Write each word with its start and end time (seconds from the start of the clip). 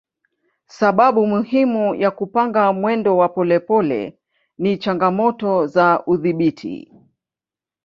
Sababu 0.67 1.27
muhimu 1.27 1.95
ya 1.95 2.11
kupanga 2.11 2.73
mwendo 2.73 3.17
wa 3.17 3.29
polepole 3.29 4.17
ni 4.57 4.77
changamoto 4.77 5.67
za 5.67 6.03
udhibiti. 6.07 6.91